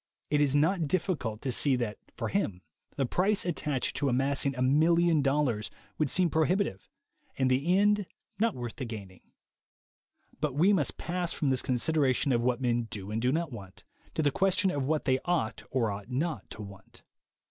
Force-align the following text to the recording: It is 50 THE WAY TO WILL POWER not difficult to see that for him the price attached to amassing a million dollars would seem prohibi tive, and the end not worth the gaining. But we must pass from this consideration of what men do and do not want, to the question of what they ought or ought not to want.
It 0.31 0.41
is 0.41 0.53
50 0.53 0.53
THE 0.53 0.57
WAY 0.57 0.57
TO 0.57 0.57
WILL 0.57 0.67
POWER 0.73 0.79
not 0.79 0.87
difficult 0.87 1.41
to 1.43 1.51
see 1.51 1.75
that 1.75 1.97
for 2.17 2.29
him 2.29 2.61
the 2.95 3.05
price 3.05 3.45
attached 3.45 3.95
to 3.97 4.09
amassing 4.09 4.55
a 4.55 4.61
million 4.63 5.21
dollars 5.21 5.69
would 5.99 6.09
seem 6.09 6.31
prohibi 6.31 6.63
tive, 6.63 6.89
and 7.37 7.51
the 7.51 7.77
end 7.77 8.07
not 8.39 8.55
worth 8.55 8.77
the 8.77 8.85
gaining. 8.85 9.21
But 10.39 10.55
we 10.55 10.73
must 10.73 10.97
pass 10.97 11.33
from 11.33 11.51
this 11.51 11.61
consideration 11.61 12.31
of 12.31 12.41
what 12.41 12.59
men 12.61 12.87
do 12.89 13.11
and 13.11 13.21
do 13.21 13.31
not 13.31 13.51
want, 13.51 13.83
to 14.15 14.23
the 14.23 14.31
question 14.31 14.71
of 14.71 14.85
what 14.87 15.05
they 15.05 15.19
ought 15.25 15.61
or 15.69 15.91
ought 15.91 16.09
not 16.09 16.49
to 16.49 16.63
want. 16.63 17.03